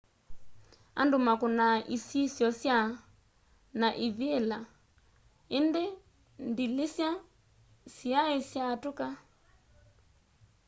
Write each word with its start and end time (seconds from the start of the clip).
andu 1.01 1.17
makunaa 1.27 1.77
isisyo 1.95 2.47
sya 2.61 2.77
na 3.79 3.87
ivila 4.07 4.59
indi 5.57 5.83
ndilisya 6.49 7.09
siai 7.95 8.39
syatuka 8.49 9.07